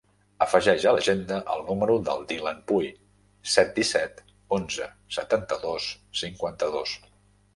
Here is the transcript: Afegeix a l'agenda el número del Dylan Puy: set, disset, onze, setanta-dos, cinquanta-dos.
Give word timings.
Afegeix 0.43 0.85
a 0.91 0.93
l'agenda 0.93 1.35
el 1.55 1.59
número 1.65 1.97
del 2.07 2.23
Dylan 2.31 2.63
Puy: 2.71 2.87
set, 3.55 3.69
disset, 3.75 4.23
onze, 4.59 4.87
setanta-dos, 5.19 5.91
cinquanta-dos. 6.23 6.99